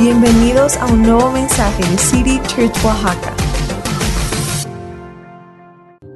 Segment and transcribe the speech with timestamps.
[0.00, 3.34] Bienvenidos a un nuevo mensaje de City Church Oaxaca.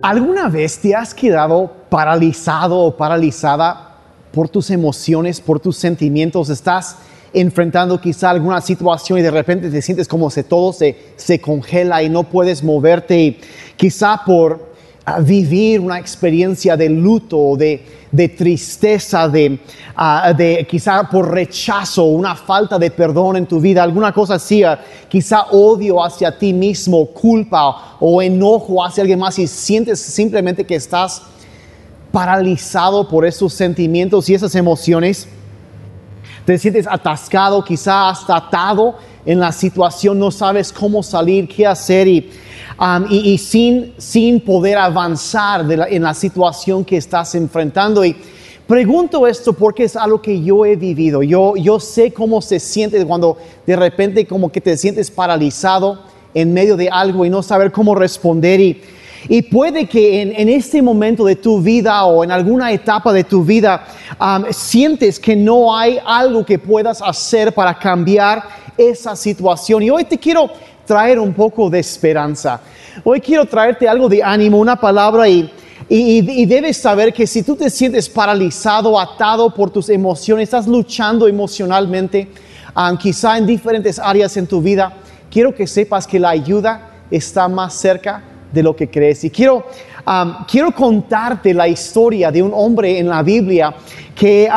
[0.01, 3.99] ¿Alguna vez te has quedado paralizado o paralizada
[4.33, 6.49] por tus emociones, por tus sentimientos?
[6.49, 6.97] Estás
[7.35, 12.03] enfrentando quizá alguna situación y de repente te sientes como si todo se, se congela
[12.03, 13.21] y no puedes moverte.
[13.21, 13.41] Y
[13.77, 14.74] quizá por
[15.05, 19.59] ah, vivir una experiencia de luto, de, de tristeza, de,
[19.97, 24.63] ah, de quizá por rechazo, una falta de perdón en tu vida, alguna cosa así,
[24.63, 30.65] ah, quizá odio hacia ti mismo, culpa o enojo hacia alguien más y sientes simplemente
[30.65, 31.23] que estás
[32.13, 35.27] paralizado por esos sentimientos y esas emociones
[36.45, 38.97] te sientes atascado, quizá hasta atado
[39.27, 42.31] en la situación, no sabes cómo salir, qué hacer y,
[42.79, 48.05] um, y, y sin, sin poder avanzar de la- en la situación que estás enfrentando.
[48.05, 48.15] Y
[48.67, 51.23] pregunto esto porque es algo que yo he vivido.
[51.23, 56.01] Yo, yo sé cómo se siente cuando de repente como que te sientes paralizado
[56.35, 58.61] en medio de algo y no saber cómo responder.
[58.61, 58.83] Y,
[59.29, 63.25] y puede que en, en este momento de tu vida o en alguna etapa de
[63.25, 63.87] tu vida
[64.21, 68.43] um, sientes que no hay algo que puedas hacer para cambiar
[68.77, 69.83] esa situación.
[69.83, 70.51] Y hoy te quiero
[70.85, 72.61] traer un poco de esperanza.
[73.03, 75.51] Hoy quiero traerte algo de ánimo, una palabra y,
[75.89, 81.27] y, debes saber que si tú te sientes paralizado, atado por tus emociones, estás luchando
[81.29, 82.29] emocionalmente,
[82.77, 84.93] um, quizá en diferentes áreas en tu vida,
[85.31, 89.25] quiero que sepas que la ayuda está más cerca de lo que crees.
[89.25, 89.67] Y quiero,
[90.49, 93.75] quiero contarte la historia de un hombre en la Biblia
[94.15, 94.49] que,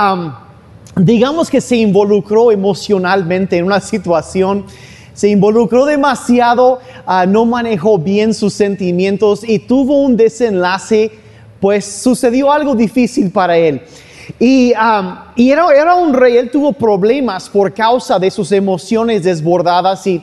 [1.00, 4.66] digamos que se involucró emocionalmente en una situación,
[5.14, 11.12] se involucró demasiado, ah, no manejó bien sus sentimientos y tuvo un desenlace,
[11.60, 13.82] pues sucedió algo difícil para él.
[14.40, 15.26] Y, era,
[15.76, 20.22] era un rey, él tuvo problemas por causa de sus emociones desbordadas y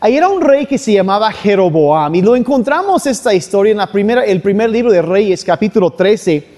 [0.00, 3.86] ahí era un rey que se llamaba Jeroboam y lo encontramos esta historia en la
[3.86, 6.53] primera, el primer libro de Reyes, capítulo 13.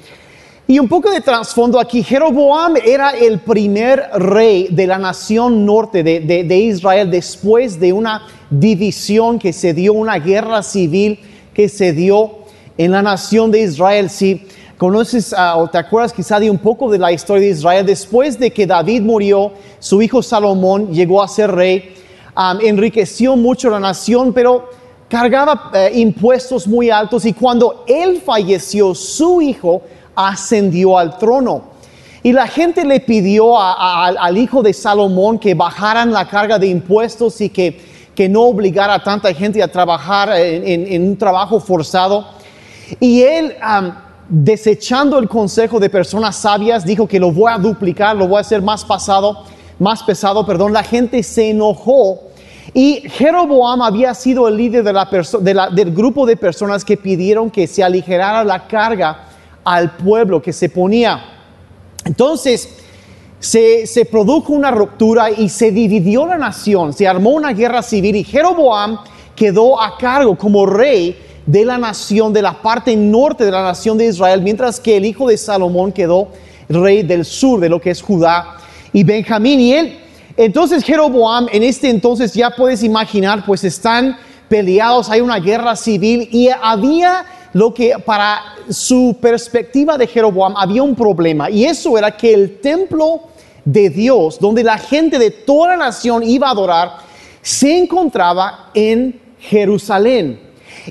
[0.69, 6.03] Y un poco de trasfondo aquí, Jeroboam era el primer rey de la nación norte
[6.03, 11.21] de, de- de Israel después de una división que se dio, una guerra civil
[11.55, 12.39] que se dio
[12.77, 14.11] en la nación de Israel.
[14.11, 14.43] Si
[14.77, 18.37] conoces ah, o te acuerdas quizá de un poco de la historia de Israel, después
[18.37, 21.95] de que David murió, su hijo Salomón llegó a ser rey,
[22.61, 24.69] enriqueció mucho la nación, pero
[25.09, 29.83] cargaba eh, impuestos muy altos y cuando él falleció, su hijo
[30.17, 31.77] ascendió al trono.
[32.23, 37.41] Y la gente le pidió al- hijo de Salomón que bajaran la carga de impuestos
[37.41, 37.81] y que,
[38.17, 42.27] que no obligara a tanta gente a trabajar en, un trabajo forzado.
[42.99, 43.55] Y él,
[44.29, 48.41] desechando el consejo de personas sabias, dijo que lo voy a duplicar, lo voy a
[48.41, 49.45] hacer más pasado,
[49.79, 50.73] más pesado, perdón.
[50.73, 52.23] La gente se enojó
[52.75, 58.43] y Jeroboam había sido el líder del grupo de personas que pidieron que se aligerara
[58.43, 59.26] la carga
[59.67, 61.25] al pueblo que se ponía.
[62.05, 62.69] Entonces,
[63.41, 68.15] se, se produjo una ruptura y se dividió la nación, se armó una guerra civil
[68.15, 68.99] y Jeroboam
[69.35, 73.99] quedó a cargo como rey de la nación, de la parte norte de la nación
[73.99, 76.29] de Israel, mientras que el hijo de Salomón quedó
[76.69, 78.59] rey del sur, de lo que es Judá
[78.93, 79.59] y Benjamín.
[79.61, 79.99] Y él,
[80.37, 84.17] entonces Jeroboam, en este entonces ya puedes imaginar, pues están
[84.49, 90.83] peleados, hay una guerra civil y había lo que para su perspectiva de Jeroboam había
[90.83, 93.23] un problema y eso era que el templo
[93.65, 96.99] de Dios, donde la gente de toda la nación iba a adorar,
[97.41, 100.39] se encontraba en Jerusalén.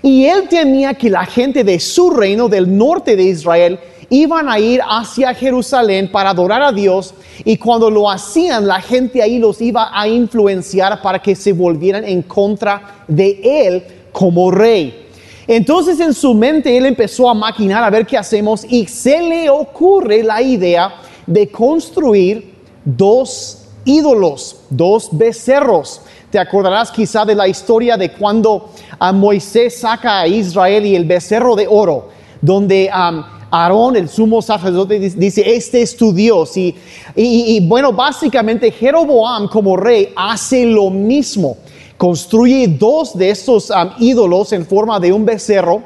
[0.02, 4.58] Y él temía que la gente de su reino, del norte de Israel, iban a
[4.58, 9.62] ir hacia Jerusalén para adorar a Dios y cuando lo hacían la gente ahí los
[9.62, 15.05] iba a influenciar para que se volvieran en contra de él como rey.
[15.48, 19.50] Entonces en su mente él empezó a maquinar a ver qué hacemos y se le
[19.50, 20.96] ocurre la idea
[21.28, 26.02] de construir dos ídolos, dos becerros.
[26.32, 28.70] Te acordarás quizá de la historia de cuando
[29.00, 32.10] a Moisés saca a Israel y el becerro de oro,
[32.42, 36.58] donde um, Aarón, el sumo sacerdote, dice- este es tu Dios.
[36.58, 41.56] Y, bueno, básicamente Jeroboam como rey hace lo mismo.
[41.98, 45.82] Construye dos de estos ídolos en forma de un becerro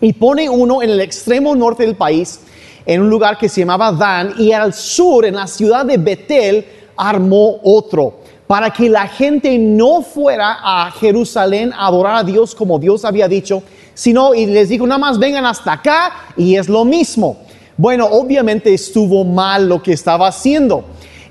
[0.00, 2.40] y pone uno en el extremo norte del país,
[2.84, 6.66] en un lugar que se llamaba Dan, y al sur, en la ciudad de Betel,
[6.96, 12.78] armó otro, para que la gente no fuera a Jerusalén a adorar a Dios como
[12.78, 13.62] Dios había dicho,
[13.94, 17.38] sino, y les dijo, nada más vengan hasta acá y es lo mismo.
[17.76, 20.84] Bueno, obviamente estuvo mal lo que estaba haciendo.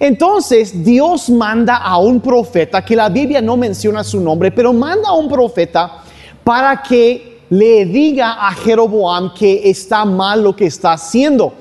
[0.03, 5.07] Entonces Dios manda a un profeta, que la Biblia no menciona su nombre, pero manda
[5.07, 6.03] a un profeta
[6.43, 11.53] para que le diga a Jeroboam que está mal lo que está haciendo.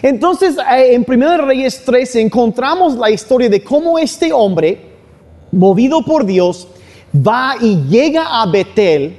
[0.00, 4.80] Entonces, eh, en 1 Reyes 13 encontramos la historia de cómo este hombre,
[5.52, 6.68] movido por Dios,
[7.14, 9.14] va y llega a Betel.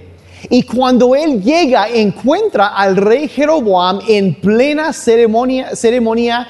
[0.50, 6.48] Y cuando él llega, encuentra al rey Jeroboam en plena ceremonia, ceremonia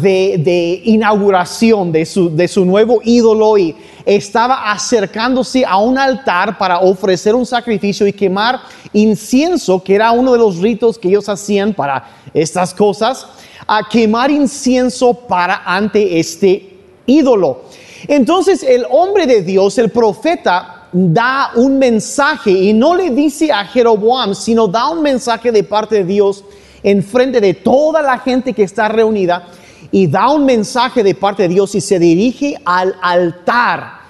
[0.00, 3.74] de, inauguración de su, de su nuevo ídolo y
[4.04, 8.60] estaba acercándose a un altar para ofrecer un sacrificio y quemar
[8.92, 12.04] incienso, que era uno de los ritos que ellos hacían para
[12.34, 13.26] estas cosas,
[13.66, 16.76] a quemar incienso para ante este
[17.06, 17.62] ídolo.
[18.08, 23.64] Entonces el hombre de Dios, el profeta, da un mensaje y no le dice a
[23.64, 26.44] Jeroboam, sino da un mensaje de parte de Dios
[26.82, 29.48] en frente de toda la gente que está reunida
[29.92, 34.00] y da un mensaje de parte de Dios y se dirige al altar.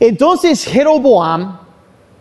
[0.00, 1.58] Entonces Jeroboam,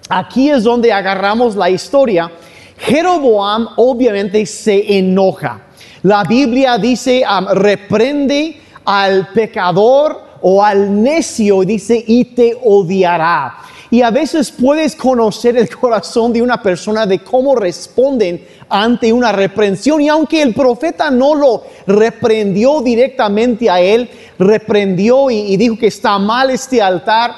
[0.09, 2.29] aquí es donde agarramos la historia,
[2.77, 5.62] Jeroboam obviamente se enoja.
[6.03, 7.23] La Biblia dice,
[7.53, 13.56] reprende al pecador o al necio, dice, y te odiará.
[13.92, 19.32] Y a veces puedes conocer el corazón de una persona de cómo responden ante una
[19.32, 20.02] reprensión.
[20.02, 24.10] Y aunque el profeta no lo reprendió directamente a él,
[24.40, 27.34] reprendió y, dijo que está mal este altar,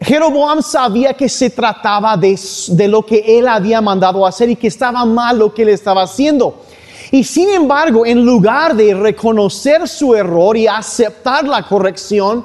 [0.00, 2.38] Jeroboam sabía que se trataba de,
[2.68, 6.02] de, lo que él había mandado hacer y que estaba mal lo que él estaba
[6.02, 6.62] haciendo.
[7.10, 12.44] Y sin embargo, en lugar de reconocer su error y aceptar la corrección,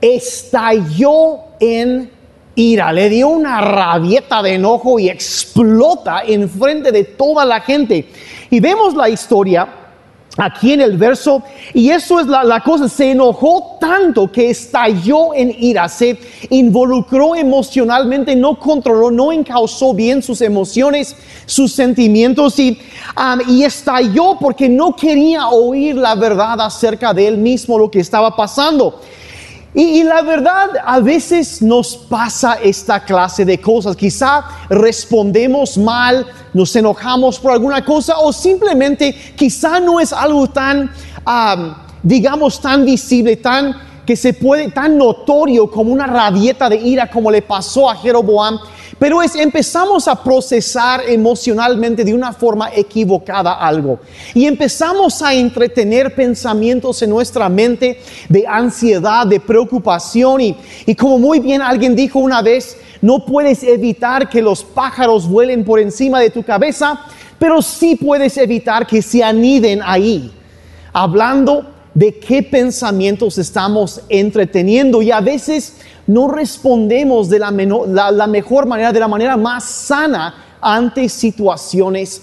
[0.00, 2.10] estalló en
[2.56, 8.08] ira, le dio una rabieta de enojo y explota en frente de toda la gente.
[8.50, 9.68] Y vemos la historia
[10.38, 11.42] aquí en el verso,
[11.74, 16.18] y eso es la, cosa, se enojó tanto que estalló en ira, se
[16.48, 22.80] involucró emocionalmente, no controló, no encausó bien sus emociones, sus sentimientos, y,
[23.16, 28.00] um, y estalló porque no quería oír la verdad acerca de él mismo, lo que
[28.00, 29.00] estaba pasando.
[29.74, 33.96] Y, la verdad, a veces nos pasa esta clase de cosas.
[33.96, 40.90] Quizá respondemos mal, nos enojamos por alguna cosa o simplemente quizá no es algo tan,
[42.02, 43.74] digamos, tan visible, tan
[44.06, 48.58] que se puede, tan notorio como una rabieta de ira como le pasó a Jeroboam
[49.02, 53.98] pero es, empezamos a procesar emocionalmente de una forma equivocada algo.
[54.32, 60.40] Y empezamos a entretener pensamientos en nuestra mente de ansiedad, de preocupación.
[60.40, 60.56] Y,
[60.86, 65.64] y como muy bien alguien dijo una vez, no puedes evitar que los pájaros vuelen
[65.64, 67.00] por encima de tu cabeza,
[67.40, 70.30] pero sí puedes evitar que se aniden ahí.
[70.92, 77.50] Hablando de qué pensamientos estamos entreteniendo y a veces no respondemos de la,
[78.26, 82.22] mejor manera, de la manera más sana ante situaciones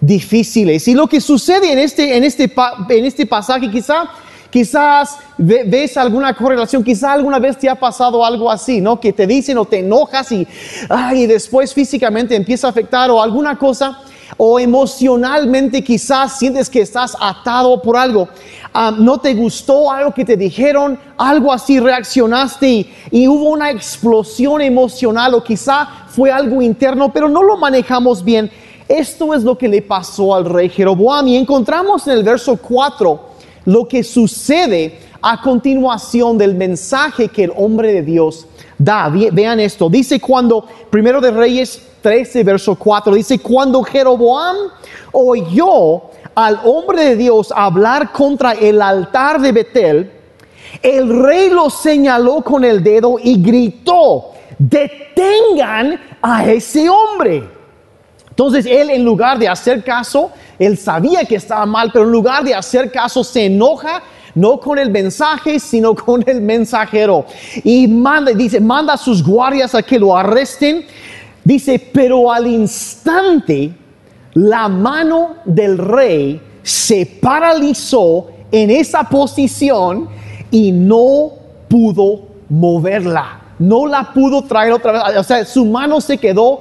[0.00, 0.86] difíciles.
[0.88, 2.52] Y lo que sucede en este, en este,
[2.90, 4.04] en este pasaje, quizá,
[4.50, 9.00] quizás ves alguna correlación, quizá alguna vez te ha pasado algo así, ¿no?
[9.00, 10.46] Que te dicen o te enojas y,
[10.88, 13.98] ay, y después físicamente empieza a afectar o alguna cosa
[14.36, 18.28] o emocionalmente quizás sientes que estás atado por algo.
[18.80, 24.60] Ah, no te gustó algo que te dijeron, algo así reaccionaste y, hubo una explosión
[24.60, 28.48] emocional o quizá fue algo interno, pero no lo manejamos bien.
[28.88, 33.20] Esto es lo que le pasó al rey Jeroboam y encontramos en el verso 4
[33.64, 38.46] lo que sucede a continuación del mensaje que el hombre de Dios
[38.78, 39.08] da.
[39.08, 44.56] Vean esto, dice cuando, primero de Reyes 13, verso 4, dice, cuando Jeroboam
[45.10, 46.02] oyó
[46.38, 50.12] al hombre de Dios hablar contra el altar de Betel,
[50.80, 57.42] el rey lo señaló con el dedo y gritó, detengan a ese hombre.
[58.30, 60.30] Entonces él en lugar de hacer caso,
[60.60, 64.00] él sabía que estaba mal, pero en lugar de hacer caso se enoja
[64.36, 67.26] no con el mensaje, sino con el mensajero.
[67.64, 70.86] Y manda, dice, manda a sus guardias a que lo arresten.
[71.42, 73.72] Dice, pero al instante
[74.38, 80.08] la mano del rey se paralizó en esa posición
[80.50, 81.32] y no
[81.68, 83.40] pudo moverla.
[83.58, 85.16] No la pudo traer otra vez.
[85.16, 86.60] O sea, su mano se quedó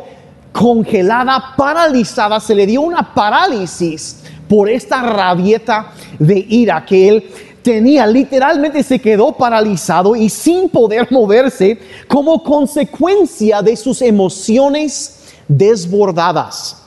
[0.51, 2.39] congelada, paralizada.
[2.39, 7.29] Se le dio una parálisis por esta rabieta de ira que él
[7.61, 8.07] tenía.
[8.07, 16.86] Literalmente se quedó paralizado y sin poder moverse como consecuencia de sus emociones desbordadas.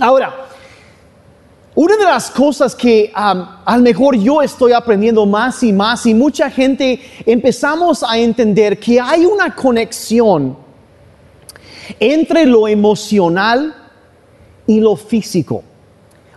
[0.00, 0.48] Ahora,
[1.80, 6.04] Una de las cosas que um, a lo mejor yo estoy aprendiendo más y más
[6.06, 10.56] y mucha gente empezamos a entender que hay una conexión
[12.00, 13.72] entre lo emocional
[14.66, 15.62] y lo físico.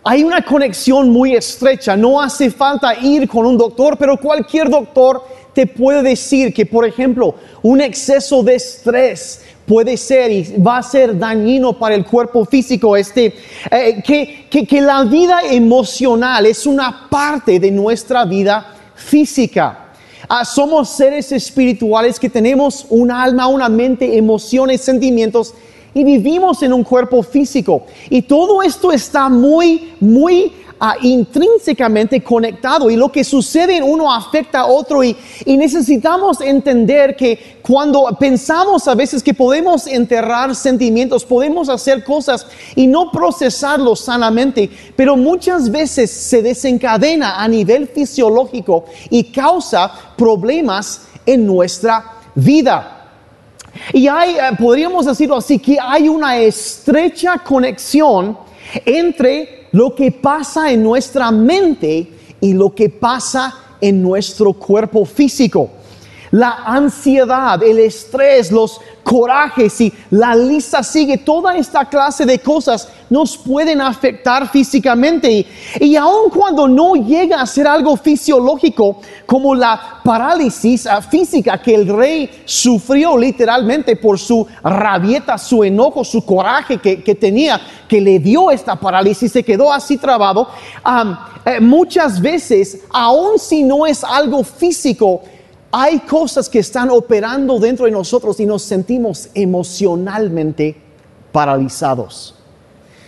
[0.04, 5.24] Hay una conexión muy estrecha, no hace falta ir con un doctor, pero cualquier doctor
[5.56, 10.84] te puede decir que, por ejemplo, un exceso de estrés puede ser y va a
[10.84, 13.34] ser dañino para el cuerpo físico, este,
[13.72, 19.94] eh, que, que, que la vida emocional es una parte de nuestra vida física.
[20.28, 25.54] Ah, somos seres espirituales que tenemos un alma, una mente, emociones, sentimientos
[25.94, 27.86] y vivimos en un cuerpo físico.
[28.10, 30.52] Y todo esto está muy, muy
[31.02, 37.16] intrínsecamente conectado y lo que sucede en uno afecta a otro y, y necesitamos entender
[37.16, 44.00] que cuando pensamos a veces que podemos enterrar sentimientos, podemos hacer cosas y no procesarlos
[44.00, 52.04] sanamente, pero muchas veces se desencadena a nivel fisiológico y causa problemas en nuestra
[52.36, 52.98] vida.
[53.94, 58.38] Y hay, eh, podríamos decirlo así, que hay una estrecha conexión
[58.86, 65.70] entre lo que pasa en nuestra mente y lo que pasa en nuestro cuerpo físico.
[66.32, 72.88] La ansiedad, el estrés, los corajes y la lista sigue, toda esta clase de cosas
[73.10, 75.32] nos pueden afectar físicamente.
[75.32, 75.48] Y,
[75.80, 81.76] y aun cuando no llega a ser algo fisiológico como la parálisis ah, física que
[81.76, 88.02] el rey sufrió literalmente por su rabieta, su enojo, su coraje que, que tenía, que
[88.02, 90.48] le dio esta parálisis, se quedó así trabado.
[91.46, 95.22] Eh, muchas veces, aun si no es algo físico,
[95.72, 100.76] hay cosas que están operando dentro de nosotros y nos sentimos emocionalmente
[101.32, 102.36] paralizados.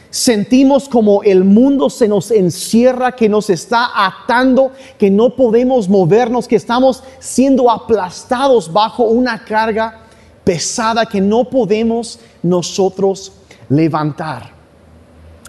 [0.10, 6.48] Sentimos como el mundo se nos encierra, que nos está atando, que no podemos movernos,
[6.48, 10.01] que estamos siendo aplastados bajo una carga
[10.43, 13.34] pesada que no podemos nosotros
[13.70, 14.53] levantar.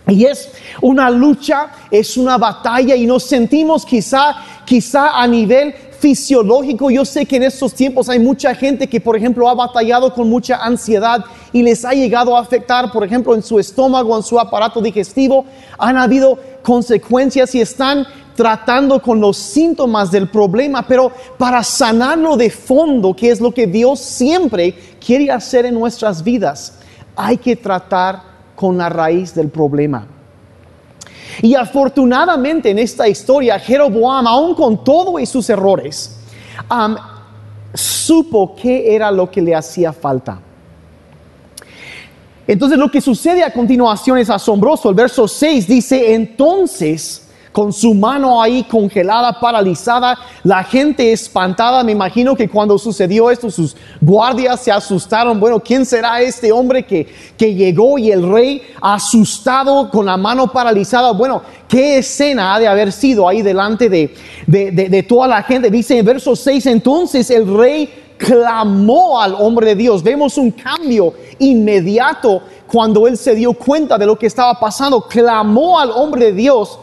[0.06, 0.50] Y es
[0.82, 6.90] una lucha, es una batalla y nos sentimos quizá, quizá a nivel fisiológico.
[6.90, 10.28] Yo sé que en estos tiempos hay mucha gente que, por ejemplo, ha batallado con
[10.28, 14.38] mucha ansiedad y les ha llegado a afectar, por ejemplo, en su estómago, en su
[14.38, 15.46] aparato digestivo.
[15.78, 18.06] Han habido consecuencias y están
[18.36, 23.66] tratando con los síntomas del problema, pero para sanarlo de fondo, que es lo que
[23.66, 26.80] Dios siempre quiere hacer en nuestras vidas,
[27.16, 28.20] hay que tratar
[28.54, 30.13] con la raíz del problema.
[31.42, 36.18] Y afortunadamente en esta historia, Jeroboam, aún con todo y sus errores,
[37.72, 40.40] supo qué era lo que le hacía falta.
[42.46, 44.90] Entonces lo que sucede a continuación es asombroso.
[44.90, 47.23] El verso 6 dice, entonces
[47.54, 53.48] con su mano ahí congelada, paralizada, la gente espantada, me imagino que cuando sucedió esto
[53.48, 57.06] sus guardias se asustaron, bueno, ¿quién será este hombre que,
[57.38, 61.12] que llegó y el rey asustado con la mano paralizada?
[61.12, 64.12] Bueno, ¿qué escena ha de haber sido ahí delante de,
[64.48, 65.70] de, de, toda la gente?
[65.70, 70.02] Dice en verso 6, entonces el rey clamó al hombre de Dios.
[70.02, 75.02] Vemos un cambio inmediato cuando él se dio cuenta de lo que estaba pasando.
[75.02, 76.80] Clamó al hombre de Dios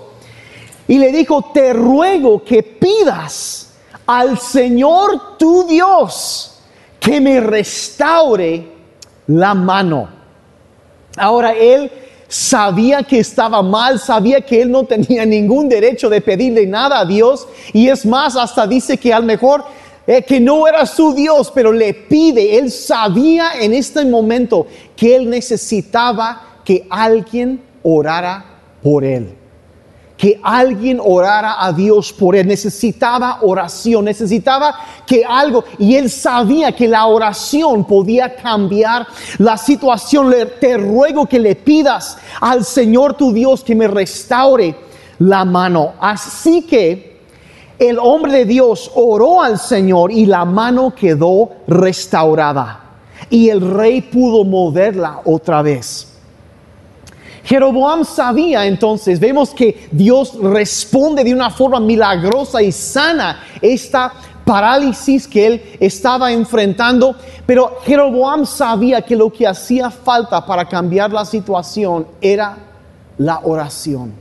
[0.91, 3.69] y le dijo, te ruego que pidas
[4.05, 6.59] al Señor tu Dios
[6.99, 8.67] que me restaure
[9.27, 10.09] la mano.
[11.15, 11.89] Ahora él
[12.27, 17.05] sabía que estaba mal, sabía que él no tenía ningún derecho de pedirle nada a
[17.05, 17.47] Dios.
[17.71, 19.63] Y es más, hasta dice que al mejor
[20.05, 24.67] eh, que no era su Dios, pero le pide, él sabía en este momento
[24.97, 28.43] que él necesitaba que alguien orara
[28.83, 29.37] por él
[30.21, 32.45] que alguien orara a Dios por él.
[32.45, 39.07] Necesitaba oración, necesitaba que algo, y él sabía que la oración podía cambiar
[39.39, 40.29] la situación.
[40.29, 44.75] Le, te ruego que le pidas al Señor tu Dios que me restaure
[45.17, 45.93] la mano.
[45.99, 47.17] Así que
[47.79, 52.79] el hombre de Dios oró al Señor y la mano quedó restaurada.
[53.31, 56.10] Y el rey pudo moverla otra vez.
[57.43, 64.13] Jeroboam sabía entonces, vemos que Dios responde de una forma milagrosa y sana esta
[64.45, 71.11] parálisis que él estaba enfrentando, pero Jeroboam sabía que lo que hacía falta para cambiar
[71.11, 72.57] la situación era
[73.17, 74.13] la oración.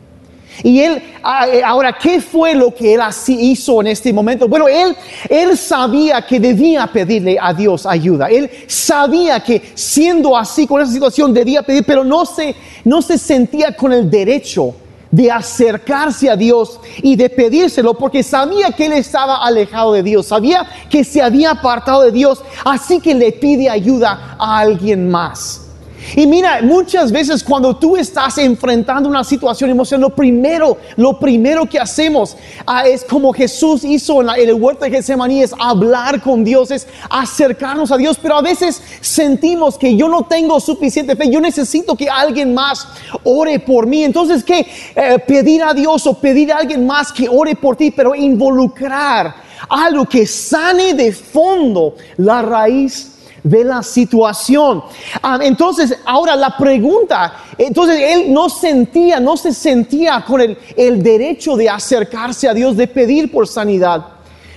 [0.62, 4.48] Y él, ah, eh, ahora, ¿qué fue lo que él así hizo en este momento?
[4.48, 4.96] Bueno, él,
[5.28, 8.26] él sabía que debía pedirle a Dios ayuda.
[8.26, 12.54] Él sabía que siendo así con esa situación debía pedir, pero no se,
[12.84, 14.74] no se sentía con el derecho
[15.10, 20.26] de acercarse a Dios y de pedírselo porque sabía que él estaba alejado de Dios,
[20.26, 25.69] sabía que se había apartado de Dios, así que le pide ayuda a alguien más.
[26.16, 31.66] Y mira, muchas veces cuando tú estás enfrentando una situación emocional, lo primero, lo primero
[31.66, 36.42] que hacemos ah, es como Jesús hizo en, el huerto de Getsemaní, es hablar con
[36.44, 38.18] Dios, es acercarnos a Dios.
[38.20, 42.86] Pero a veces sentimos que yo no tengo suficiente fe, yo necesito que alguien más
[43.24, 44.04] ore por mí.
[44.04, 44.66] Entonces, ¿qué?
[44.94, 49.50] Eh, pedir a Dios o pedir a alguien más que ore por ti, pero involucrar
[49.68, 53.09] algo que sane de fondo la raíz
[53.42, 54.82] de la situación.
[55.22, 61.02] Ah, entonces, ahora la pregunta, entonces él no sentía, no se sentía con el, el
[61.02, 64.04] derecho de acercarse a Dios, de pedir por sanidad.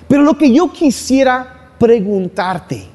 [0.08, 2.94] Pero lo que yo quisiera preguntarte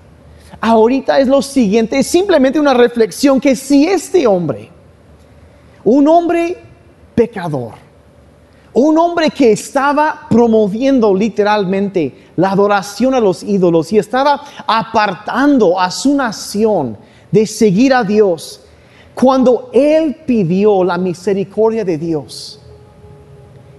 [0.60, 4.70] ahorita es lo siguiente, es simplemente una reflexión que si este hombre,
[5.84, 6.56] un hombre
[7.14, 7.74] pecador,
[8.72, 15.90] un hombre que estaba promoviendo literalmente la adoración a los ídolos y estaba apartando a
[15.90, 16.96] su nación
[17.30, 18.60] de seguir a Dios.
[19.14, 22.60] Cuando él pidió la misericordia de Dios,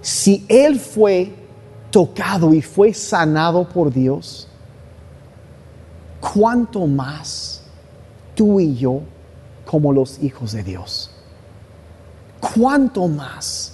[0.00, 1.32] si él fue
[1.90, 4.48] tocado y fue sanado por Dios,
[6.20, 7.62] ¿cuánto más
[8.34, 9.00] tú y yo
[9.64, 11.10] como los hijos de Dios?
[12.40, 13.69] ¿Cuánto más?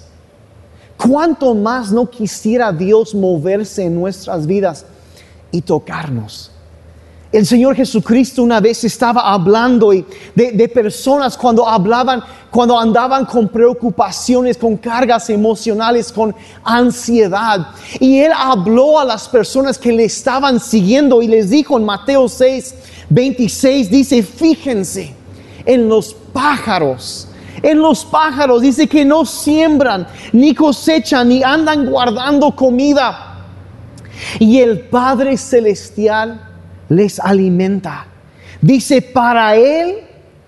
[1.07, 4.85] ¿Cuánto más no quisiera Dios moverse en nuestras vidas
[5.51, 6.51] y tocarnos?
[7.31, 13.47] El Señor Jesucristo una vez estaba hablando de, de, personas cuando hablaban, cuando andaban con
[13.49, 16.33] preocupaciones, con cargas emocionales, con
[16.63, 17.67] ansiedad.
[17.99, 22.27] Y Él habló a las personas que le estaban siguiendo y les dijo en Mateo
[22.29, 22.75] 6,
[23.09, 25.13] 26, dice, fíjense
[25.65, 27.26] en los pájaros
[27.61, 28.61] en los pájaros.
[28.61, 33.45] Dice que no siembran, ni cosechan, ni andan guardando comida.
[34.39, 36.41] Y el Padre Celestial
[36.89, 38.07] les alimenta.
[38.61, 39.97] Dice, para Él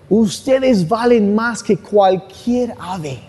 [0.08, 3.20] ustedes valen más que cualquier ave.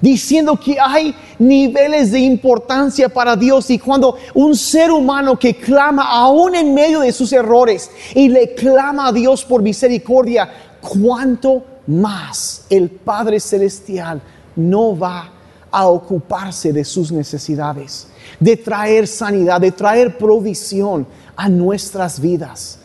[0.00, 6.04] Diciendo que hay niveles de importancia para Dios y cuando un ser humano que clama
[6.04, 10.48] aún en medio de sus errores y le clama a Dios por misericordia,
[10.80, 14.20] cuánto más el Padre Celestial
[14.54, 15.32] no va
[15.70, 22.78] a ocuparse de sus necesidades, de traer sanidad, de traer provisión a nuestras vidas.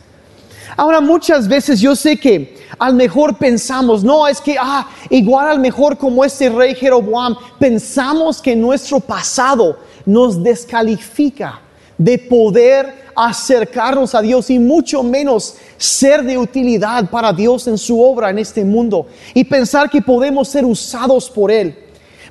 [0.76, 5.60] Ahora muchas veces yo sé que al mejor pensamos, no, es que, ah, igual al
[5.60, 11.60] mejor como este rey Jeroboam, pensamos que nuestro pasado nos descalifica
[11.96, 18.00] de poder acercarnos a Dios y mucho menos ser de utilidad para Dios en su
[18.00, 21.76] obra en este mundo y pensar que podemos ser usados por Él.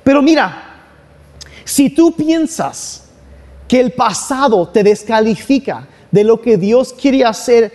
[0.02, 0.82] Pero mira,
[1.64, 3.04] si tú piensas
[3.66, 7.72] que el pasado te descalifica de lo que Dios quiere hacer,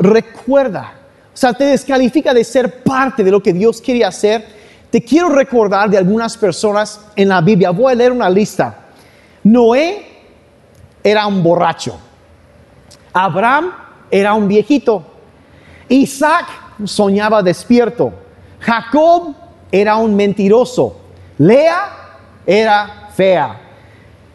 [0.00, 0.94] recuerda,
[1.32, 4.44] o sea, te descalifica de ser parte de lo que Dios quiere hacer.
[4.90, 7.70] Te quiero recordar de algunas personas en la Biblia.
[7.70, 8.86] Voy a leer una lista.
[9.44, 10.07] Noé
[11.02, 11.98] era un borracho.
[13.12, 13.72] Abraham
[14.10, 15.02] era un viejito.
[15.88, 16.46] Isaac
[16.84, 18.12] soñaba despierto.
[18.60, 19.34] Jacob
[19.70, 20.96] era un mentiroso.
[21.38, 21.88] Lea
[22.46, 23.60] era fea.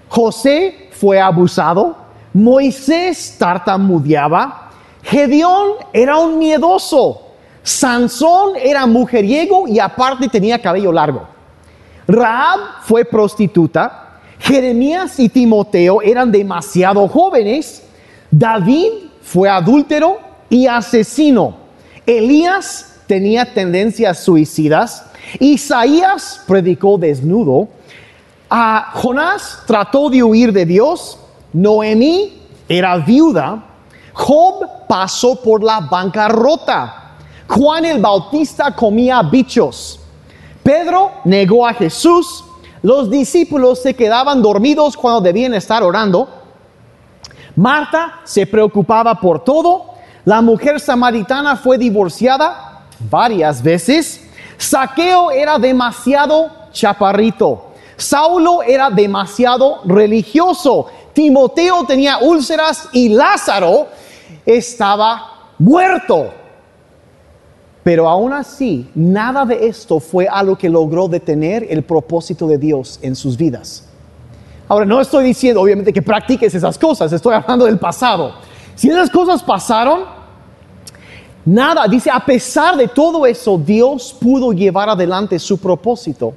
[0.10, 1.96] José fue abusado.
[2.34, 4.70] Moisés tartamudeaba.
[5.04, 7.22] Gedeón era un miedoso.
[7.62, 11.28] Sansón era mujeriego y aparte tenía cabello largo.
[12.08, 14.13] Raab fue prostituta.
[14.44, 17.82] Jeremías y Timoteo eran demasiado jóvenes.
[18.30, 18.90] David
[19.22, 21.56] fue adúltero y asesino.
[22.06, 25.06] Elías tenía tendencias suicidas.
[25.40, 27.70] Isaías predicó desnudo.
[28.50, 31.18] A Jonás trató de huir de Dios.
[31.54, 33.64] Noemí era viuda.
[34.12, 37.14] Job pasó por la bancarrota.
[37.48, 40.02] Juan el Bautista comía bichos.
[40.62, 42.44] Pedro negó a Jesús.
[42.84, 46.28] Los discípulos se quedaban dormidos cuando debían estar orando.
[47.56, 49.86] Marta se preocupaba por todo.
[50.26, 54.28] La mujer samaritana fue divorciada varias veces.
[54.58, 57.72] Saqueo era demasiado chaparrito.
[57.96, 60.88] Saulo era demasiado religioso.
[61.14, 63.88] Timoteo tenía úlceras y Lázaro
[64.46, 66.34] estaba muerto.
[67.84, 72.98] Pero aún así, nada de esto fue algo que logró detener el propósito de Dios
[73.02, 73.86] en sus vidas.
[74.70, 78.34] Ahora, no estoy diciendo, obviamente, que practiques esas cosas, estoy hablando del pasado.
[78.76, 80.06] Si esas cosas pasaron,
[81.44, 86.34] nada, dice, a pesar de todo eso, Dios pudo llevar adelante su propósito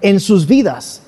[0.00, 1.02] en sus vidas.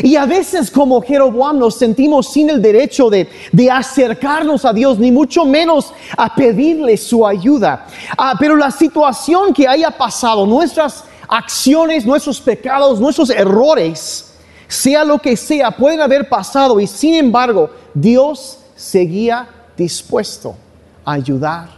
[0.00, 3.28] Y a veces como Jeroboam nos sentimos sin el derecho de,
[3.70, 7.86] acercarnos a Dios, ni mucho menos a pedirle su ayuda.
[8.16, 14.32] Ah, pero la situación que haya pasado, nuestras acciones, nuestros pecados, nuestros errores,
[14.68, 20.56] sea lo que sea, pueden haber pasado y sin embargo Dios seguía dispuesto
[21.04, 21.68] a ayudar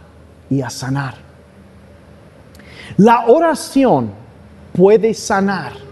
[0.49, 1.15] y a sanar.
[2.97, 4.11] La oración
[4.73, 5.88] puede sanar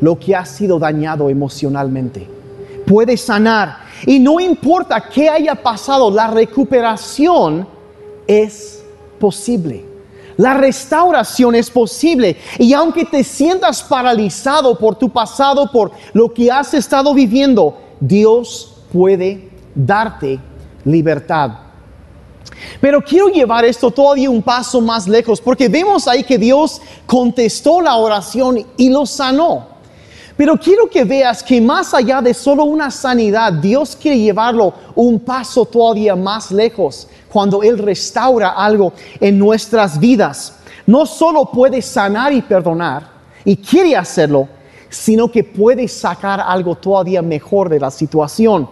[0.00, 2.26] lo que ha sido dañado emocionalmente.
[2.86, 3.78] Puede sanar.
[4.06, 7.66] Y no importa qué haya pasado, la recuperación
[8.26, 8.84] es
[9.18, 9.84] posible.
[10.36, 12.36] La restauración es posible.
[12.58, 18.74] Y aunque te sientas paralizado por tu pasado, por lo que has estado viviendo, Dios
[18.92, 20.38] puede darte
[20.84, 21.52] libertad.
[22.80, 27.80] Pero quiero llevar esto todavía un paso más lejos, porque vemos ahí que Dios contestó
[27.80, 29.75] la oración y lo sanó.
[30.36, 35.20] Pero quiero que veas que más allá de solo una sanidad, Dios quiere llevarlo un
[35.20, 40.58] paso todavía más lejos cuando Él restaura algo en nuestras vidas.
[40.86, 43.08] No solo puede sanar y perdonar,
[43.44, 44.48] y quiere hacerlo,
[44.90, 48.68] sino que puede sacar algo todavía mejor de la situación.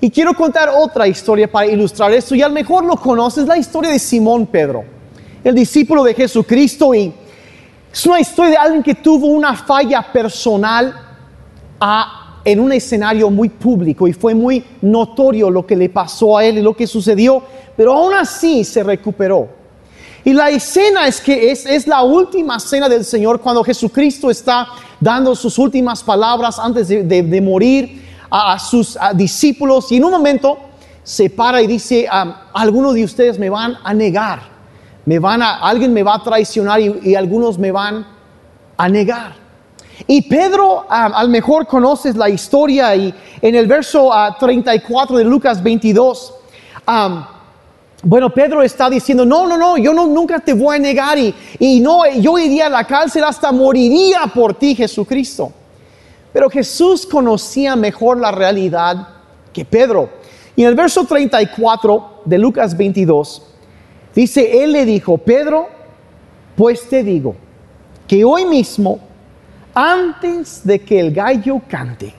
[0.00, 3.56] Y quiero contar otra historia para ilustrar esto, y a lo mejor lo conoces, la
[3.56, 4.84] historia de Simón Pedro,
[5.42, 7.14] el discípulo de Jesucristo y
[7.96, 10.94] es una historia de alguien que tuvo una falla personal
[12.44, 16.58] en un escenario muy público y fue muy notorio lo que le pasó a él
[16.58, 17.42] y lo que sucedió,
[17.74, 19.48] pero aún así se recuperó.
[20.24, 24.68] Y la escena es que es, la última cena del Señor cuando Jesucristo está
[25.00, 30.58] dando sus últimas palabras antes de, morir a, sus discípulos y en un momento
[31.02, 32.06] se para y dice,
[32.52, 34.55] algunos de ustedes me van a negar
[35.06, 38.06] me van a, alguien me va a traicionar y, algunos me van
[38.76, 39.34] a negar.
[40.06, 46.34] Y Pedro, al mejor conoces la historia y en el verso 34 de Lucas 22,
[48.02, 51.34] bueno, Pedro está diciendo, no, no, no, yo no, nunca te voy a negar y,
[51.58, 55.50] y no, yo iría a la cárcel hasta moriría por ti, Jesucristo.
[56.32, 59.08] Pero Jesús conocía mejor la realidad
[59.52, 60.10] que Pedro.
[60.54, 63.42] Y en el verso 34 de Lucas 22,
[64.16, 65.68] Dice, él le dijo, Pedro,
[66.56, 67.36] pues te digo
[68.08, 68.98] que hoy mismo,
[69.74, 72.14] antes de que el gallo cante,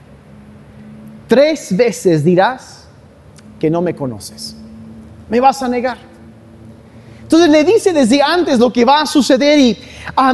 [1.27, 2.88] tres veces dirás
[3.60, 4.55] que no me conoces.
[5.27, 5.97] Me vas a negar.
[7.23, 9.75] Entonces le dice desde antes lo que va a suceder y,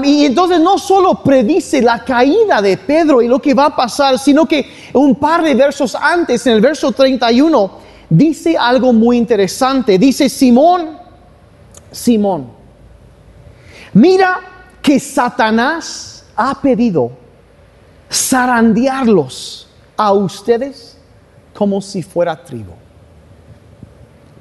[0.04, 4.20] y, entonces no solo predice la caída de Pedro y lo que va a pasar,
[4.20, 7.72] sino que un par de versos antes, en el verso 31,
[8.10, 9.98] dice algo muy interesante.
[9.98, 11.03] Dice, Simón,
[11.94, 12.48] Simón,
[13.94, 14.40] mira
[14.82, 17.12] que Satanás ha pedido
[18.12, 20.98] zarandearlos a ustedes
[21.54, 22.74] como si fuera trigo.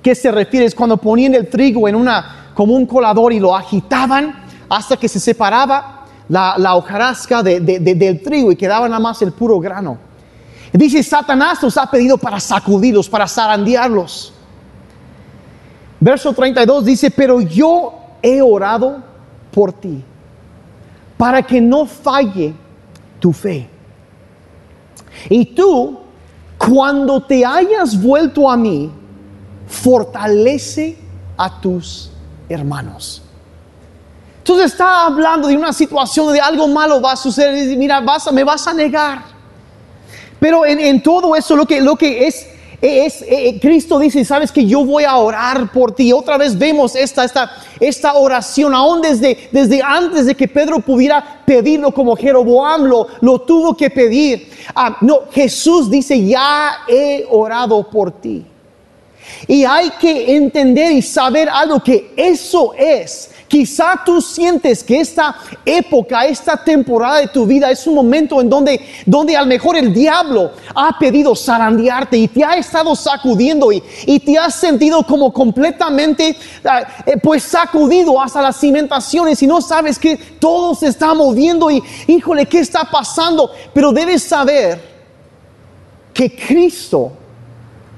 [0.03, 0.67] ¿Qué se refiere?
[0.67, 5.09] Es cuando ponían el trigo en una, como un colador y lo agitaban hasta que
[5.09, 9.99] se separaba la, hojarasca del trigo y quedaba nada más el puro grano.
[10.73, 14.33] Dice, Satanás los ha pedido para sacudirlos, para zarandearlos.
[16.03, 19.01] Verso 32 dice, pero yo he orado
[19.53, 20.03] por ti,
[21.17, 22.53] para que no falle
[23.21, 23.69] tu fe.
[25.31, 26.01] Y tú,
[26.59, 28.91] cuando te hayas vuelto a mí,
[29.69, 30.99] fortalece
[31.37, 32.11] a tus
[32.49, 33.23] hermanos.
[34.39, 37.71] Entonces está hablando de una situación de algo malo va a suceder.
[37.71, 39.23] Y mira, me vas a negar.
[40.41, 42.49] Pero en, en, todo eso lo que, lo que es
[42.83, 46.13] es, eh, eh, Cristo dice, sabes que yo voy a orar por ti.
[46.13, 51.43] Otra vez vemos esta, esta, esta oración, aún desde, desde antes de que Pedro pudiera
[51.47, 54.51] pedirlo como Jeroboam lo, lo tuvo que pedir.
[54.75, 58.45] Ah, no, Jesús dice, ya he orado por ti.
[59.47, 65.37] Y hay que entender y saber algo que eso es Quizá tú sientes que esta
[65.67, 69.77] época, esta temporada de tu vida es un momento en donde, donde a lo mejor
[69.77, 75.03] el diablo ha pedido zarandearte y te ha estado sacudiendo y, y te has sentido
[75.03, 76.35] como completamente
[76.65, 81.71] ah, eh, pues sacudido hasta las cimentaciones y no sabes que todo se está moviendo
[81.71, 83.51] y híjole, ¿qué está pasando?
[83.75, 84.81] Pero debes saber
[86.15, 87.13] que Cristo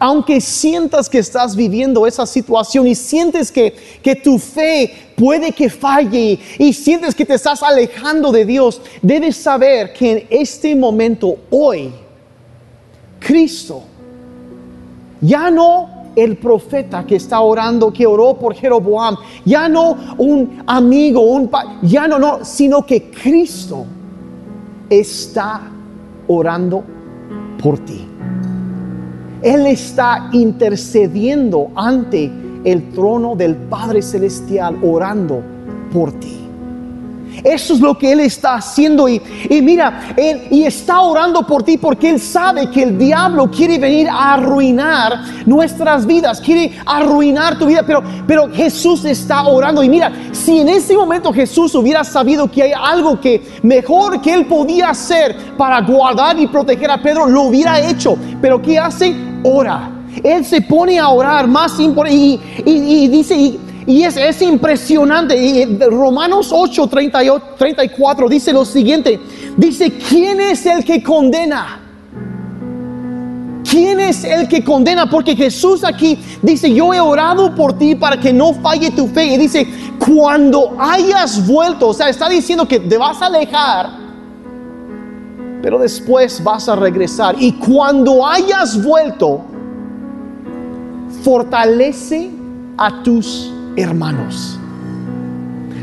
[0.04, 3.72] aunque sientas que estás viviendo esa situación y sientes que,
[4.22, 9.94] tu fe puede que falle y, sientes que te estás alejando de Dios, debes saber
[9.94, 11.90] que en este momento, hoy,
[13.18, 13.82] Cristo,
[15.22, 21.22] ya no el profeta que está orando, que oró por Jeroboam, ya no un amigo,
[21.22, 23.86] un ya no, no, sino que Cristo
[24.90, 25.62] está
[26.28, 26.84] orando
[27.58, 28.06] por ti.
[29.44, 32.32] Él está intercediendo ante
[32.64, 35.42] el trono del Padre Celestial, orando
[35.92, 36.44] por ti.
[37.42, 39.06] Eso es lo que Él está haciendo.
[39.06, 43.78] Y, mira, Él y está orando por ti porque Él sabe que el diablo quiere
[43.78, 47.82] venir a arruinar nuestras vidas, quiere arruinar tu vida.
[47.86, 49.82] Pero, pero Jesús está orando.
[49.82, 54.32] Y mira, si en ese momento Jesús hubiera sabido que hay algo que mejor que
[54.32, 58.16] Él podía hacer para guardar y proteger a Pedro, lo hubiera hecho.
[58.40, 59.33] Pero ¿qué hace?
[59.44, 59.90] Ora.
[60.22, 65.36] Él se pone a orar más y, y, dice, y, y es, impresionante.
[65.36, 69.20] Y Romanos 8, 34 dice lo siguiente.
[69.56, 71.80] Dice, ¿quién es el que condena?
[73.68, 75.10] ¿Quién es el que condena?
[75.10, 79.34] Porque Jesús aquí dice, yo he orado por ti para que no falle tu fe.
[79.34, 79.66] Y dice,
[79.98, 84.03] cuando hayas vuelto, o sea, está diciendo que te vas a alejar,
[85.64, 87.36] pero después vas a regresar.
[87.38, 89.40] Y cuando hayas vuelto,
[91.22, 92.30] fortalece
[92.76, 94.58] a tus hermanos.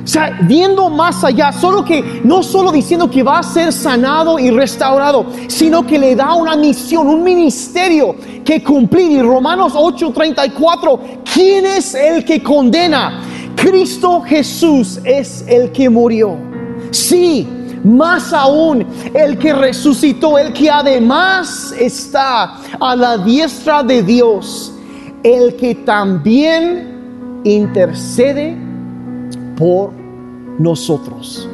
[0.04, 4.38] O sea, viendo más allá, solo que no solo diciendo que va a ser sanado
[4.38, 8.15] y restaurado, sino que le da una misión, un ministerio
[8.46, 9.13] que cumplir.
[9.13, 11.00] Y Romanos 8:34,
[11.34, 13.24] ¿quién es el que condena?
[13.56, 16.38] Cristo Jesús es el que murió.
[16.91, 17.48] Sí,
[17.84, 24.74] más aún el que resucitó, el que además está a la diestra de Dios,
[25.24, 28.56] el que también intercede
[29.58, 29.91] por
[30.60, 31.48] nosotros.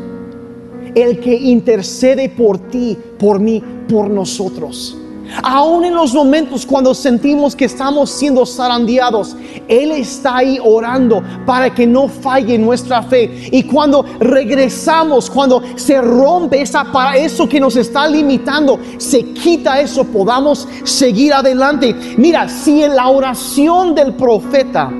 [0.95, 4.97] El que intercede por ti, por mí, por nosotros.
[5.43, 9.35] Aún en los momentos cuando sentimos que estamos siendo zarandeados,
[9.67, 13.49] Él está ahí orando para que no falle nuestra fe.
[13.51, 19.79] Y cuando regresamos, cuando se rompe esa, para eso que nos está limitando, se quita
[19.79, 21.95] eso, podamos seguir adelante.
[22.17, 24.91] Mira, si en la oración del profeta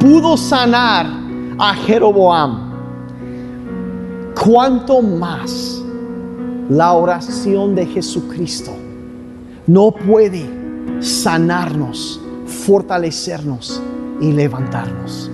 [0.00, 1.06] pudo sanar
[1.58, 2.72] a Jeroboam,
[4.44, 5.82] ¿cuánto más
[6.68, 8.85] la oración de Jesucristo
[9.66, 10.44] no puede
[11.00, 13.82] sanarnos, fortalecernos
[14.20, 15.30] y levantarnos?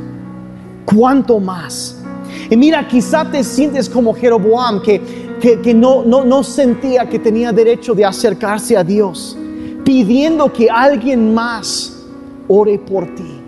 [0.84, 2.02] ¿Cuánto más?
[2.50, 5.00] Y mira, quizá te sientes como Jeroboam, que,
[5.40, 9.36] que, no, no, no sentía que tenía derecho de acercarse a Dios,
[9.84, 12.04] pidiendo que alguien más
[12.48, 13.41] ore por ti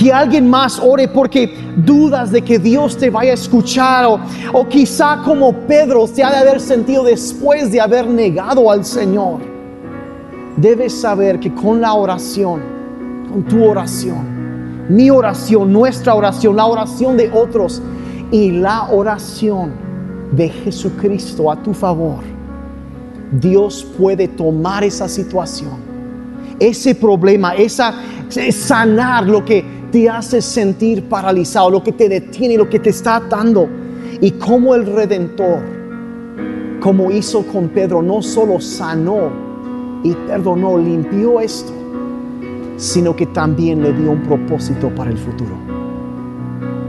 [0.00, 4.18] que alguien más ore porque dudas de que Dios te vaya a escuchar o,
[4.54, 9.40] o quizá como Pedro se ha de haber sentido después de haber negado al Señor.
[10.56, 12.62] Debes saber que con la oración,
[13.30, 17.82] con tu oración, mi oración, nuestra oración, la oración de otros
[18.30, 19.72] y la oración
[20.32, 22.20] de Jesucristo a tu favor,
[23.32, 25.74] Dios puede tomar esa situación,
[26.58, 27.94] ese problema, esa
[28.50, 33.16] sanar lo que te hace sentir paralizado, lo que te detiene, lo que te está
[33.16, 33.68] atando.
[34.20, 35.60] Y como el Redentor,
[36.80, 39.30] como hizo con Pedro, no solo sanó
[40.02, 41.72] y perdonó, limpió esto,
[42.76, 45.54] sino que también le dio un propósito para el futuro.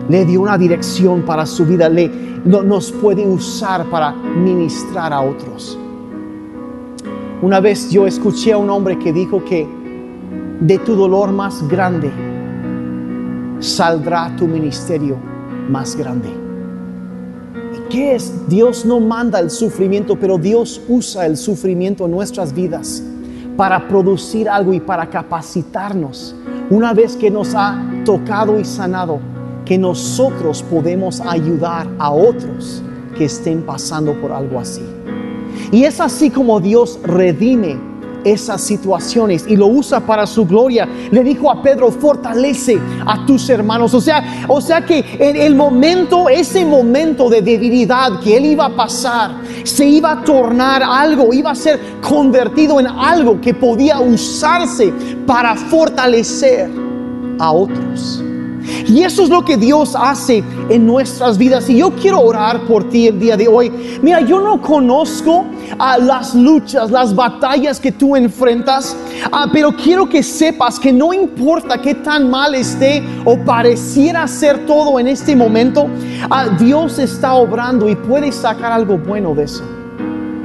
[0.09, 2.09] Le dio una dirección para su vida, le,
[2.45, 5.77] nos puede usar para ministrar a otros.
[7.41, 9.67] Una vez yo escuché a un hombre que dijo que
[10.59, 12.11] de tu dolor más grande,
[13.61, 15.17] saldrá tu ministerio
[15.69, 16.29] más grande.
[17.77, 18.49] ¿Y qué es?
[18.49, 23.03] Dios no manda el sufrimiento, pero Dios usa el sufrimiento en nuestras vidas
[23.55, 26.35] para producir algo y para capacitarnos.
[26.69, 29.19] Una vez que nos ha tocado y sanado,
[29.65, 32.81] que nosotros podemos ayudar a otros
[33.17, 34.81] que estén pasando por algo así.
[35.71, 37.90] Y es así como Dios redime
[38.23, 40.87] esas situaciones y lo usa para su gloria.
[41.11, 43.93] Le dijo a Pedro, fortalece a tus hermanos.
[43.93, 48.65] O sea, o sea que en el momento, ese momento de debilidad que él iba
[48.65, 49.31] a pasar,
[49.63, 54.93] se iba a tornar algo, iba a ser convertido en algo que podía usarse
[55.25, 56.69] para fortalecer
[57.39, 58.23] a otros.
[58.87, 61.69] Y eso es lo que Dios hace en nuestras vidas.
[61.69, 63.71] Y yo quiero orar por ti el día de hoy.
[64.01, 65.45] Mira, yo no conozco
[65.77, 68.95] a las luchas, las batallas que tú enfrentas,
[69.31, 74.65] ah, pero quiero que sepas que no importa qué tan mal esté o pareciera ser
[74.65, 75.87] todo en este momento,
[76.29, 79.80] ah, Dios está obrando y puede sacar algo bueno de eso.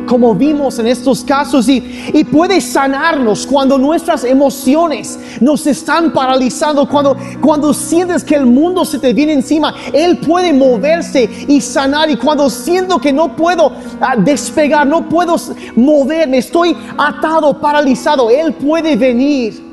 [0.06, 6.88] Como vimos en estos casos, y, y puede sanarnos cuando nuestras emociones nos están paralizando,
[6.88, 12.10] cuando, cuando sientes que el mundo se te viene encima, Él puede moverse y sanar,
[12.10, 15.36] y cuando siento que no puedo ah, despegar, no puedo
[15.74, 19.65] moverme, estoy atado, paralizado, Él puede venir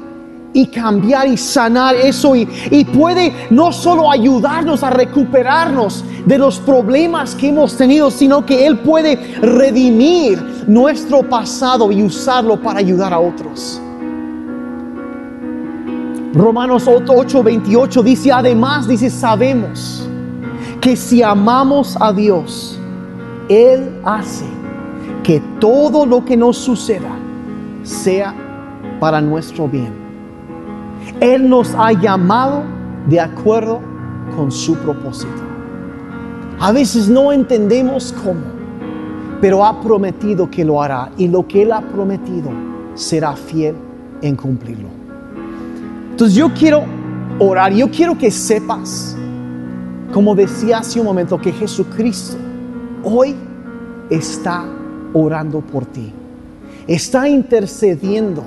[0.54, 6.60] y cambiar y sanar eso y, y, puede no solo ayudarnos a recuperarnos de los
[6.60, 13.14] problemas que hemos tenido, sino que Él puede redimir nuestro pasado y usarlo para ayudar
[13.14, 13.82] a otros.
[16.34, 20.08] Romanos 8:28 dice, además, dice, sabemos
[20.82, 22.80] que si amamos a Dios,
[23.50, 24.46] Él hace
[25.24, 27.16] que todo lo que nos suceda
[27.84, 28.34] sea
[29.00, 30.03] para nuestro bien.
[31.20, 32.64] Él nos ha llamado
[33.08, 33.80] de acuerdo
[34.36, 35.42] con su propósito.
[36.60, 38.42] A veces no entendemos cómo,
[39.42, 42.50] pero ha prometido que lo hará y lo que Él ha prometido
[42.96, 43.76] será fiel
[44.22, 44.90] en cumplirlo.
[46.12, 46.84] Entonces yo quiero
[47.40, 49.18] orar, yo quiero que sepas,
[50.14, 52.38] como decía hace un momento, que Jesucristo
[53.04, 53.36] hoy
[54.10, 54.64] está
[55.14, 56.14] orando por ti,
[56.88, 58.44] está intercediendo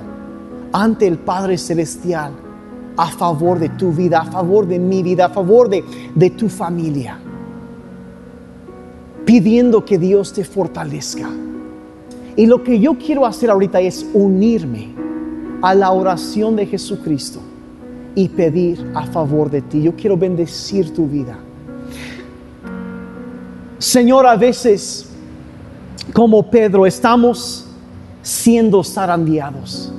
[0.71, 2.46] ante el Padre Celestial
[2.97, 5.83] a favor de tu vida, a favor de mi vida, a favor de,
[6.15, 7.19] de tu familia.
[9.25, 11.29] Pidiendo que Dios te fortalezca.
[12.35, 14.89] Y lo que yo quiero hacer ahorita es unirme
[15.61, 17.39] a la oración de Jesucristo
[18.15, 19.81] y pedir a favor de ti.
[19.81, 21.37] Yo quiero bendecir tu vida.
[23.77, 25.09] Señor, a veces,
[26.13, 27.65] como Pedro, estamos
[28.23, 29.93] siendo zarandeados.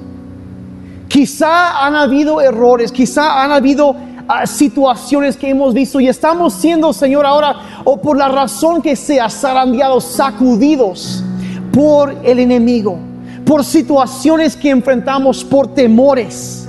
[1.18, 3.96] Quizá han habido errores, quizá han habido
[4.28, 8.94] ah, situaciones que hemos visto y estamos siendo, Señor, ahora, o por la razón que
[8.94, 11.24] sea, zarandeados, sacudidos
[11.72, 13.00] por el enemigo,
[13.44, 16.68] por situaciones que enfrentamos, por temores,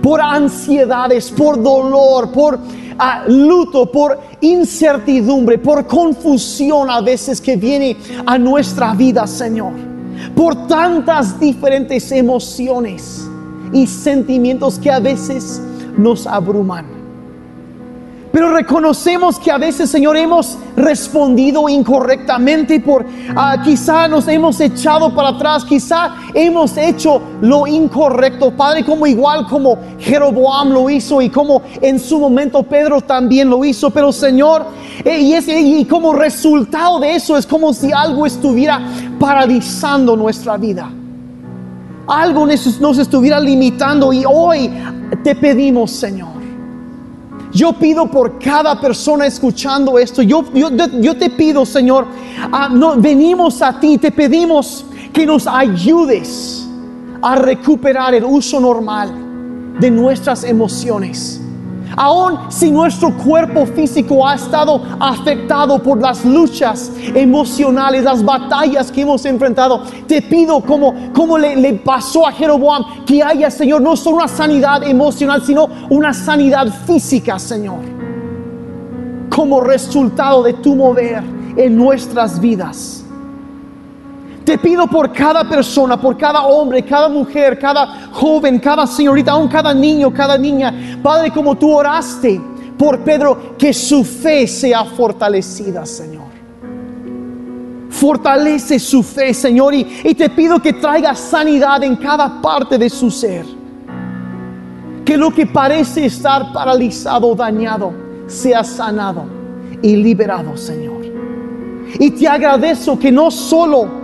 [0.00, 2.60] por ansiedades, por dolor, por
[3.00, 9.72] ah, luto, por incertidumbre, por confusión a veces que viene a nuestra vida, Señor,
[10.36, 13.27] por tantas diferentes emociones
[13.72, 15.60] y sentimientos que a veces
[15.96, 16.98] nos abruman.
[18.30, 25.14] Pero reconocemos que a veces, Señor, hemos respondido incorrectamente por ah, quizá nos hemos echado
[25.14, 31.30] para atrás, quizá hemos hecho lo incorrecto, Padre, como igual como Jeroboam lo hizo y
[31.30, 33.90] como en su momento Pedro también lo hizo.
[33.90, 34.66] Pero, Señor,
[35.04, 38.80] eh, y, es, y como resultado de eso es como si algo estuviera
[39.18, 40.92] paralizando nuestra vida
[42.08, 44.70] algo nos estuviera limitando y hoy
[45.22, 46.38] te pedimos, Señor.
[47.52, 50.22] Yo pido por cada persona escuchando esto.
[50.22, 52.06] Yo, te pido, Señor,
[52.52, 56.66] ah, no, venimos a ti, te pedimos que nos ayudes
[57.22, 59.12] a recuperar el uso normal
[59.80, 61.40] de nuestras emociones
[62.00, 69.00] Aún si nuestro cuerpo físico ha estado afectado por las luchas emocionales, las batallas que
[69.00, 73.96] hemos enfrentado, te pido como, como le, le pasó a Jeroboam, que haya, Señor, no
[73.96, 77.80] solo una sanidad emocional, sino una sanidad física, Señor.
[79.28, 81.24] Como resultado de tu mover
[81.56, 82.97] en nuestras vidas.
[84.48, 89.46] Te pido por cada persona, por cada hombre, cada mujer, cada joven, cada señorita, aún
[89.46, 90.72] cada niño, cada niña.
[91.02, 92.40] Padre, como tú oraste
[92.78, 96.28] por Pedro, que su fe sea fortalecida, Señor.
[97.90, 102.88] Fortalece su fe, Señor, y, y te pido que traiga sanidad en cada parte de
[102.88, 103.44] su ser.
[105.04, 107.92] Que lo que parece estar paralizado, dañado,
[108.26, 109.26] sea sanado
[109.82, 111.04] y liberado, Señor.
[111.98, 113.97] Y te agradezco que no solo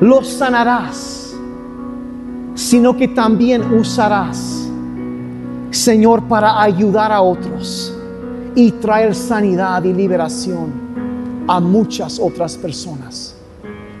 [0.00, 1.34] los sanarás,
[2.54, 4.68] sino que también usarás,
[5.70, 7.94] Señor, para ayudar a otros
[8.54, 10.72] y traer sanidad y liberación
[11.46, 13.34] a muchas otras personas.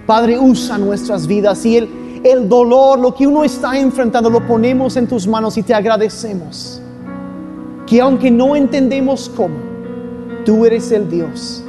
[0.06, 1.88] Padre, usa nuestras vidas y el,
[2.24, 6.80] el dolor, lo que uno está enfrentando, lo ponemos en tus manos y te agradecemos.
[7.86, 9.56] Que aunque no entendemos cómo,
[10.44, 11.64] tú eres el Dios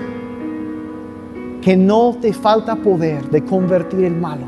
[1.65, 4.45] que no te falta poder de convertir el malo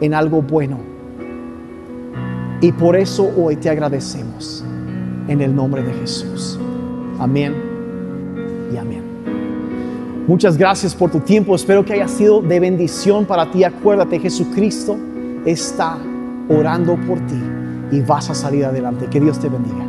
[0.00, 0.78] en algo bueno.
[2.60, 4.64] Y por eso hoy te agradecemos
[5.26, 6.56] en el nombre de Jesús.
[7.18, 7.56] Amén
[8.72, 9.02] y amén.
[10.28, 11.56] Muchas gracias por tu tiempo.
[11.56, 13.64] Espero que haya sido de bendición para ti.
[13.64, 14.96] Acuérdate, Jesucristo
[15.44, 15.98] está
[16.48, 17.42] orando por ti
[17.90, 19.06] y vas a salir adelante.
[19.06, 19.83] Que Dios te bendiga.